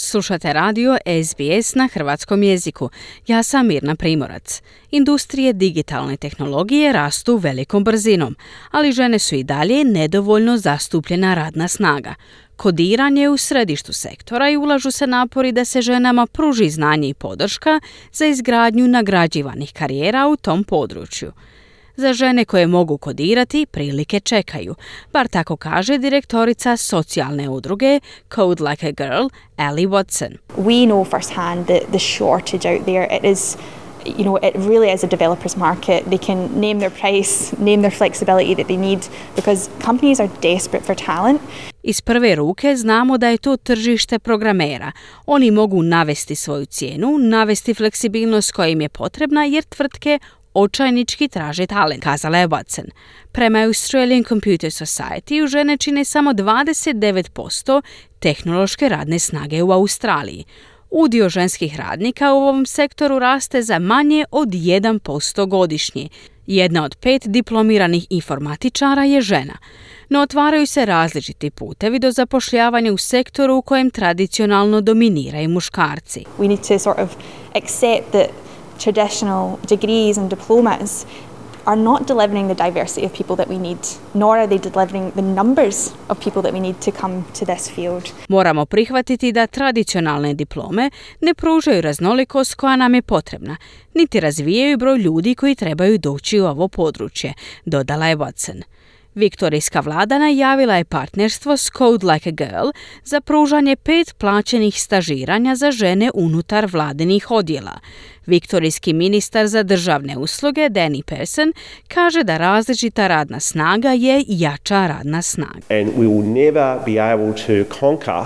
Slušate 0.00 0.52
radio 0.52 0.96
SBS 1.24 1.74
na 1.74 1.88
hrvatskom 1.92 2.42
jeziku. 2.42 2.90
Ja 3.26 3.42
sam 3.42 3.66
Mirna 3.66 3.94
Primorac. 3.94 4.62
Industrije 4.90 5.52
digitalne 5.52 6.16
tehnologije 6.16 6.92
rastu 6.92 7.36
velikom 7.36 7.84
brzinom, 7.84 8.36
ali 8.70 8.92
žene 8.92 9.18
su 9.18 9.34
i 9.34 9.42
dalje 9.42 9.84
nedovoljno 9.84 10.56
zastupljena 10.56 11.34
radna 11.34 11.68
snaga. 11.68 12.14
Kodiranje 12.56 13.22
je 13.22 13.28
u 13.28 13.36
središtu 13.36 13.92
sektora 13.92 14.50
i 14.50 14.56
ulažu 14.56 14.90
se 14.90 15.06
napori 15.06 15.52
da 15.52 15.64
se 15.64 15.82
ženama 15.82 16.26
pruži 16.26 16.70
znanje 16.70 17.08
i 17.08 17.14
podrška 17.14 17.80
za 18.12 18.26
izgradnju 18.26 18.88
nagrađivanih 18.88 19.72
karijera 19.72 20.28
u 20.28 20.36
tom 20.36 20.64
području. 20.64 21.32
Za 22.00 22.12
žene 22.12 22.44
koje 22.44 22.66
mogu 22.66 22.98
kodirati, 22.98 23.66
prilike 23.66 24.20
čekaju, 24.20 24.74
bar 25.12 25.28
tako 25.28 25.56
kaže 25.56 25.98
direktorica 25.98 26.76
socijalne 26.76 27.48
udruge 27.48 28.00
Code 28.34 28.64
Like 28.64 28.88
a 28.88 28.92
Girl, 28.92 29.28
Ellie 29.56 29.86
Watson. 29.86 30.28
We 30.56 30.86
know 30.86 31.04
firsthand 31.04 31.66
the, 31.66 31.80
the 31.90 31.98
shortage 31.98 32.68
out 32.68 32.84
there. 32.86 33.08
It 33.16 33.24
is 33.24 33.56
you 34.04 34.24
know, 34.24 34.36
it 34.36 34.54
really 34.54 34.94
is 34.94 35.04
a 35.04 35.06
developer's 35.06 35.56
market. 35.56 36.04
They 36.04 36.18
can 36.26 36.60
name 36.60 36.78
their 36.78 36.90
price, 36.90 37.56
name 37.58 37.80
their 37.82 37.96
flexibility 37.96 38.54
that 38.54 38.66
they 38.66 38.76
need 38.76 39.00
because 39.36 39.70
companies 39.84 40.20
are 40.20 40.30
desperate 40.40 40.84
for 40.86 40.94
talent. 40.94 41.40
Iz 41.82 42.00
prve 42.00 42.34
ruke 42.34 42.76
znamo 42.76 43.18
da 43.18 43.28
je 43.28 43.38
to 43.38 43.56
tržište 43.56 44.18
programera. 44.18 44.92
Oni 45.26 45.50
mogu 45.50 45.82
navesti 45.82 46.34
svoju 46.34 46.66
cijenu, 46.66 47.18
navesti 47.18 47.74
fleksibilnost 47.74 48.52
koja 48.52 48.68
im 48.68 48.80
je 48.80 48.88
potrebna 48.88 49.44
jer 49.44 49.64
tvrtke 49.64 50.18
očajnički 50.62 51.28
traže 51.28 51.66
talent, 51.66 52.02
kazala 52.02 52.38
je 52.38 52.48
Watson. 52.48 52.90
Prema 53.32 53.58
Australian 53.58 54.24
Computer 54.24 54.70
Society 54.70 55.44
u 55.44 55.46
žene 55.46 55.76
čine 55.76 56.04
samo 56.04 56.32
29% 56.32 57.82
tehnološke 58.18 58.88
radne 58.88 59.18
snage 59.18 59.62
u 59.62 59.72
Australiji. 59.72 60.44
Udio 60.90 61.28
ženskih 61.28 61.76
radnika 61.76 62.32
u 62.32 62.36
ovom 62.36 62.66
sektoru 62.66 63.18
raste 63.18 63.62
za 63.62 63.78
manje 63.78 64.24
od 64.30 64.48
1% 64.48 65.46
godišnje. 65.46 66.08
Jedna 66.46 66.84
od 66.84 66.96
pet 66.96 67.22
diplomiranih 67.26 68.06
informatičara 68.10 69.04
je 69.04 69.20
žena. 69.20 69.58
No 70.08 70.20
otvaraju 70.20 70.66
se 70.66 70.84
različiti 70.84 71.50
putevi 71.50 71.98
do 71.98 72.10
zapošljavanja 72.10 72.92
u 72.92 72.96
sektoru 72.96 73.56
u 73.56 73.62
kojem 73.62 73.90
tradicionalno 73.90 74.80
dominiraju 74.80 75.48
muškarci. 75.48 76.24
We 76.38 76.48
need 76.48 76.60
to 76.68 76.78
sort 76.78 76.98
of 76.98 77.16
accept 77.54 78.10
that 78.10 78.47
traditional 78.78 79.56
degrees 79.68 80.18
and 80.18 80.30
diplomas 80.30 81.06
are 81.64 81.76
not 81.76 82.06
delivering 82.06 82.54
the 82.54 82.64
diversity 82.64 83.06
of 83.06 83.12
people 83.12 83.36
that 83.36 83.48
we 83.48 83.58
need, 83.58 83.78
nor 84.14 84.38
are 84.38 84.46
they 84.46 84.58
delivering 84.58 85.10
the 85.10 85.22
numbers 85.22 85.90
of 86.08 86.18
people 86.18 86.42
that 86.42 86.52
we 86.52 86.60
need 86.60 86.76
to 86.80 86.90
come 86.90 87.24
to 87.38 87.44
this 87.44 87.70
field. 87.70 88.02
Moramo 88.28 88.66
prihvatiti 88.66 89.32
da 89.32 89.46
tradicionalne 89.46 90.34
diplome 90.34 90.90
ne 91.20 91.34
pružaju 91.34 91.80
raznolikost 91.80 92.54
koja 92.54 92.76
nam 92.76 92.94
je 92.94 93.02
potrebna, 93.02 93.56
niti 93.94 94.20
razvijaju 94.20 94.78
broj 94.78 94.98
ljudi 94.98 95.34
koji 95.34 95.54
trebaju 95.54 95.98
doći 95.98 96.40
u 96.40 96.46
ovo 96.46 96.68
područje, 96.68 97.34
dodala 97.64 98.06
je 98.06 98.16
Watson. 98.16 98.62
Viktorijska 99.14 99.80
vlada 99.80 100.18
najavila 100.18 100.76
je 100.76 100.84
partnerstvo 100.84 101.56
s 101.56 101.70
Code 101.78 102.06
Like 102.06 102.28
a 102.28 102.32
Girl 102.32 102.68
za 103.04 103.20
pružanje 103.20 103.76
pet 103.76 104.14
plaćenih 104.18 104.82
stažiranja 104.82 105.54
za 105.54 105.70
žene 105.70 106.10
unutar 106.14 106.66
vladinih 106.66 107.30
odjela. 107.30 107.78
Viktorijski 108.26 108.92
ministar 108.92 109.46
za 109.46 109.62
državne 109.62 110.16
usluge 110.18 110.60
Danny 110.60 111.02
Persson 111.02 111.52
kaže 111.88 112.24
da 112.24 112.36
različita 112.36 113.06
radna 113.06 113.40
snaga 113.40 113.88
je 113.88 114.24
jača 114.28 114.86
radna 114.86 115.22
snaga. 115.22 115.60
And 115.70 115.88
we 115.96 116.06
will 116.06 116.32
never 116.32 116.78
be 116.86 117.00
able 117.00 117.32
to 117.32 117.74
conquer 117.80 118.24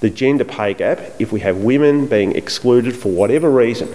the 0.00 0.10
gender 0.10 0.46
pay 0.46 0.74
gap 0.78 0.98
if 1.18 1.32
we 1.32 1.42
have 1.42 1.58
women 1.58 2.08
being 2.08 2.36
excluded 2.36 2.94
for 3.02 3.12
whatever 3.12 3.66
reason 3.66 3.88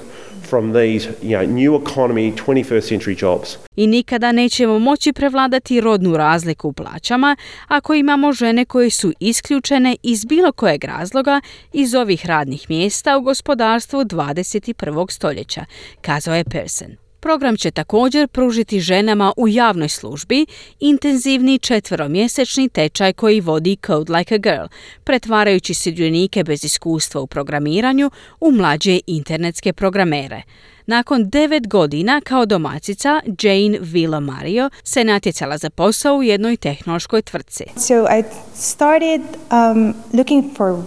from 0.50 0.74
these 0.74 1.10
you 1.22 1.38
know, 1.38 1.46
new 1.48 1.82
economy 1.84 2.34
21st 2.36 2.82
century 2.82 3.22
jobs. 3.22 3.58
I 3.76 3.88
nikada 3.88 4.32
nećemo 4.32 4.80
moći 4.80 5.14
prevladati 5.14 5.82
rodnu 5.82 6.18
razliku 6.18 6.68
u 6.68 6.74
plaćama 6.74 7.36
ako 7.68 7.94
imamo 7.94 8.34
žene 8.34 8.66
koje 8.66 8.90
su 8.90 9.14
isključene 9.20 9.96
iz 10.04 10.26
bilo 10.26 10.52
kojeg 10.52 10.84
razloga 10.84 11.42
iz 11.74 11.94
ovih 11.94 12.26
radnih 12.26 12.70
mjesta 12.70 13.18
u 13.18 13.22
gospodarstvu 13.22 14.00
21. 14.00 15.12
stoljeća, 15.12 15.66
kazao 16.02 16.36
je 16.36 16.44
Person. 16.44 17.03
Program 17.24 17.58
će 17.58 17.72
također 17.72 18.28
pružiti 18.28 18.80
ženama 18.80 19.34
u 19.38 19.48
javnoj 19.48 19.90
službi 19.90 20.46
intenzivni 20.80 21.60
četveromjesečni 21.60 22.70
tečaj 22.70 23.14
koji 23.14 23.42
vodi 23.42 23.78
Code 23.86 24.14
Like 24.14 24.36
a 24.36 24.38
Girl, 24.38 24.66
pretvarajući 25.04 25.74
sudionike 25.74 26.44
bez 26.44 26.64
iskustva 26.64 27.22
u 27.22 27.28
programiranju 27.28 28.12
u 28.40 28.52
mlađe 28.52 29.00
internetske 29.08 29.74
programere. 29.74 30.42
Nakon 30.86 31.30
devet 31.30 31.68
godina 31.68 32.22
kao 32.24 32.46
domacica, 32.46 33.22
Jane 33.42 33.78
Villa 33.82 34.20
Mario 34.20 34.70
se 34.84 35.04
natjecala 35.04 35.58
za 35.58 35.70
posao 35.70 36.16
u 36.16 36.24
jednoj 36.24 36.58
tehnološkoj 36.58 37.22
tvrtci. 37.22 37.64
So 37.78 37.94
I 37.94 38.24
started 38.56 39.22
um, 39.52 39.94
looking 40.14 40.44
for 40.58 40.84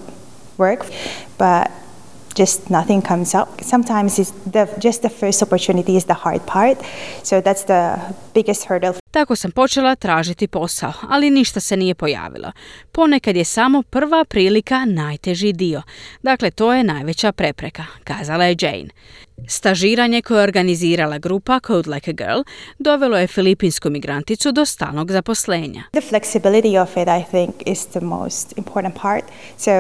work, 0.59 0.85
but 1.39 1.76
just 2.37 2.71
nothing 2.71 3.03
comes 3.03 3.35
up. 3.35 3.49
Sometimes 3.63 4.19
it's 4.19 4.33
the, 4.53 4.67
just 4.83 5.03
the 5.03 5.09
first 5.09 5.43
opportunity 5.43 5.97
is 5.97 6.05
the 6.05 6.15
hard 6.15 6.41
part. 6.47 6.79
So 7.23 7.41
that's 7.41 7.65
the 7.67 7.99
biggest 8.35 8.65
hurdle. 8.69 8.93
Tako 9.11 9.37
sam 9.37 9.51
počela 9.51 9.97
tražiti 9.97 10.49
posao, 10.49 10.93
ali 11.09 11.31
ništa 11.31 11.61
se 11.61 11.77
nije 11.77 11.95
pojavilo. 11.95 12.53
Ponekad 12.93 13.37
je 13.37 13.45
samo 13.45 13.83
prva 13.83 14.25
prilika 14.25 14.85
najteži 14.85 15.53
dio. 15.53 15.83
Dakle, 16.23 16.51
to 16.51 16.73
je 16.73 16.85
najveća 16.85 17.33
prepreka, 17.33 17.85
kazala 18.05 18.45
je 18.45 18.57
Jane. 18.61 18.89
Stažiranje 19.49 20.23
koje 20.23 20.39
je 20.39 20.43
organizirala 20.43 21.19
grupa 21.19 21.61
Code 21.67 21.91
Like 21.91 22.11
a 22.11 22.15
Girl 22.15 22.41
dovelo 22.79 23.19
je 23.19 23.27
filipinsku 23.27 23.91
migranticu 23.91 24.53
do 24.53 24.65
stalnog 24.65 25.13
zaposlenja. 25.13 25.83
The 25.93 26.01
flexibility 26.01 26.83
of 26.83 26.97
it, 26.97 27.09
I 27.09 27.31
think, 27.31 27.55
is 27.67 27.87
the 27.87 28.01
most 28.01 28.59
important 28.59 28.95
part. 28.95 29.25
So 29.59 29.71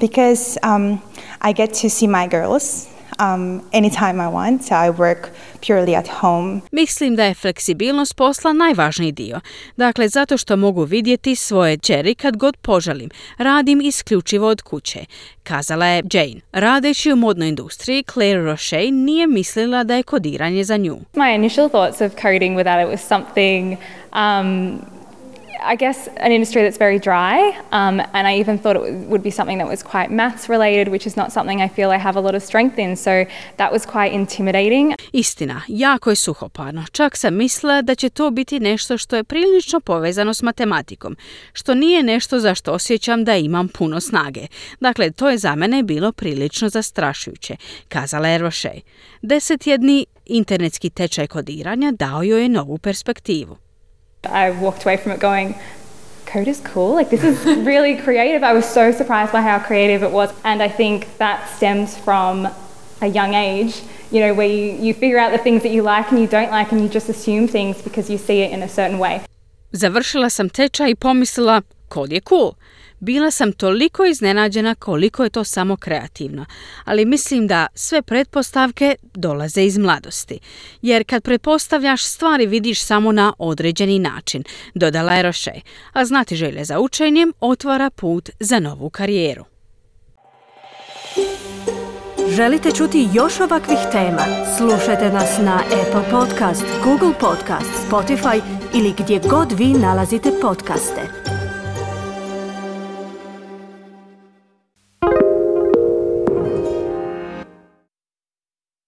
because 0.00 0.58
um, 0.62 1.00
I 1.40 1.52
get 1.52 1.70
to 1.82 1.88
see 1.88 2.06
my 2.06 2.28
girls 2.28 2.94
um, 3.18 3.62
anytime 3.72 4.20
I 4.20 4.28
want, 4.28 4.64
so 4.64 4.74
I 4.74 4.90
work 4.90 5.30
purely 5.60 5.94
at 5.94 6.08
home. 6.08 6.60
Mislim 6.72 7.16
da 7.16 7.24
je 7.24 7.34
fleksibilnost 7.34 8.16
posla 8.16 8.52
najvažniji 8.52 9.12
dio. 9.12 9.40
Dakle, 9.76 10.08
zato 10.08 10.36
što 10.36 10.56
mogu 10.56 10.84
vidjeti 10.84 11.36
svoje 11.36 11.76
čeri 11.76 12.14
kad 12.14 12.36
god 12.36 12.56
poželim. 12.56 13.10
Radim 13.38 13.80
isključivo 13.80 14.48
od 14.48 14.62
kuće, 14.62 15.04
kazala 15.42 15.86
je 15.86 16.02
Jane. 16.12 16.40
Radeći 16.52 17.12
u 17.12 17.16
modnoj 17.16 17.48
industriji, 17.48 18.04
Claire 18.12 18.42
Roche 18.42 18.90
nije 18.90 19.26
mislila 19.26 19.84
da 19.84 19.94
je 19.94 20.02
kodiranje 20.02 20.64
za 20.64 20.76
nju. 20.76 20.98
My 21.14 21.34
initial 21.34 21.68
thoughts 21.68 22.00
of 22.00 22.12
coding 22.22 22.56
were 22.56 22.64
that 22.64 22.86
it 22.86 23.00
was 23.00 23.08
something 23.08 23.76
um, 24.12 24.80
I 25.62 25.76
guess, 25.76 26.08
an 26.16 26.32
industry 26.32 26.62
that's 26.62 26.78
very 26.78 26.98
dry, 26.98 27.52
um, 27.72 28.00
and 28.12 28.26
I 28.26 28.40
even 28.40 28.58
thought 28.58 28.76
it 28.76 28.94
would 29.08 29.22
be 29.22 29.30
something 29.30 29.58
that 29.58 29.68
was 29.68 29.82
quite 29.82 30.10
maths 30.10 30.48
related, 30.48 30.88
which 30.88 31.06
is 31.06 31.16
not 31.16 31.32
something 31.32 31.62
I 31.62 31.68
feel 31.68 31.90
I 31.90 31.98
have 31.98 32.18
a 32.18 32.20
lot 32.20 32.34
of 32.34 32.42
strength 32.42 32.78
in. 32.78 32.96
So 32.96 33.24
that 33.56 33.72
was 33.72 33.86
quite 33.86 34.12
intimidating. 34.14 34.94
Istina, 35.12 35.62
jako 35.68 36.10
je 36.10 36.16
suhoparno. 36.16 36.84
Čak 36.92 37.16
sam 37.16 37.34
mislila 37.34 37.82
da 37.82 37.94
će 37.94 38.10
to 38.10 38.30
biti 38.30 38.60
nešto 38.60 38.98
što 38.98 39.16
je 39.16 39.24
prilično 39.24 39.80
povezano 39.80 40.34
s 40.34 40.42
matematikom, 40.42 41.16
što 41.52 41.74
nije 41.74 42.02
nešto 42.02 42.40
za 42.40 42.54
što 42.54 42.72
osjećam 42.72 43.24
da 43.24 43.36
imam 43.36 43.68
puno 43.68 44.00
snage. 44.00 44.46
Dakle, 44.80 45.10
to 45.10 45.30
je 45.30 45.38
za 45.38 45.54
mene 45.54 45.82
bilo 45.82 46.12
prilično 46.12 46.68
zastrašujuće, 46.68 47.56
kazala 47.88 48.28
je 48.28 48.38
Roche. 48.38 48.80
Desetjedni 49.22 50.06
internetski 50.26 50.90
tečaj 50.90 51.26
kodiranja 51.26 51.92
dao 51.92 52.22
joj 52.22 52.42
je 52.42 52.48
novu 52.48 52.78
perspektivu. 52.78 53.63
I 54.26 54.50
walked 54.50 54.84
away 54.84 54.96
from 54.96 55.12
it 55.12 55.20
going, 55.20 55.54
code 56.26 56.48
is 56.48 56.60
cool. 56.60 56.94
Like, 56.94 57.10
this 57.10 57.22
is 57.24 57.44
really 57.66 57.96
creative. 57.96 58.42
I 58.42 58.52
was 58.52 58.64
so 58.64 58.92
surprised 58.92 59.32
by 59.32 59.40
how 59.40 59.58
creative 59.58 60.02
it 60.02 60.10
was. 60.10 60.32
And 60.44 60.62
I 60.62 60.68
think 60.68 61.16
that 61.18 61.48
stems 61.56 61.96
from 61.96 62.48
a 63.00 63.06
young 63.06 63.34
age, 63.34 63.82
you 64.10 64.20
know, 64.20 64.34
where 64.34 64.48
you, 64.48 64.72
you 64.72 64.94
figure 64.94 65.18
out 65.18 65.32
the 65.32 65.38
things 65.38 65.62
that 65.62 65.70
you 65.70 65.82
like 65.82 66.10
and 66.10 66.20
you 66.20 66.26
don't 66.26 66.50
like 66.50 66.72
and 66.72 66.80
you 66.80 66.88
just 66.88 67.08
assume 67.08 67.46
things 67.48 67.82
because 67.82 68.10
you 68.10 68.18
see 68.18 68.40
it 68.40 68.52
in 68.52 68.62
a 68.62 68.68
certain 68.68 68.98
way. 68.98 69.20
Završila 69.72 70.30
sam 70.30 70.50
tečaj 70.50 70.90
i 70.90 70.94
pomislila, 70.94 71.62
kod 71.94 72.12
je 72.12 72.20
cool. 72.28 72.52
Bila 73.00 73.30
sam 73.30 73.52
toliko 73.52 74.04
iznenađena 74.04 74.74
koliko 74.74 75.24
je 75.24 75.30
to 75.30 75.44
samo 75.44 75.76
kreativno, 75.76 76.46
ali 76.84 77.04
mislim 77.04 77.46
da 77.46 77.66
sve 77.74 78.02
pretpostavke 78.02 78.96
dolaze 79.14 79.64
iz 79.64 79.78
mladosti. 79.78 80.38
Jer 80.82 81.04
kad 81.04 81.22
pretpostavljaš 81.22 82.04
stvari 82.04 82.46
vidiš 82.46 82.82
samo 82.82 83.12
na 83.12 83.32
određeni 83.38 83.98
način, 83.98 84.44
dodala 84.74 85.12
je 85.12 85.22
Roche, 85.22 85.60
a 85.92 86.04
znati 86.04 86.36
želje 86.36 86.64
za 86.64 86.80
učenjem 86.80 87.32
otvara 87.40 87.90
put 87.90 88.30
za 88.40 88.60
novu 88.60 88.90
karijeru. 88.90 89.44
Želite 92.36 92.72
čuti 92.72 93.08
još 93.12 93.40
ovakvih 93.40 93.78
tema? 93.92 94.24
Slušajte 94.58 95.10
nas 95.10 95.38
na 95.38 95.60
Apple 95.64 96.10
Podcast, 96.10 96.64
Google 96.84 97.12
Podcast, 97.20 97.70
Spotify 97.90 98.40
ili 98.74 98.94
gdje 98.98 99.20
god 99.30 99.52
vi 99.58 99.66
nalazite 99.66 100.30
podcaste. 100.42 101.23